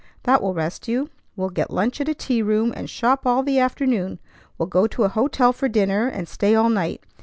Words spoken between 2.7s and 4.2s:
and shop all the afternoon.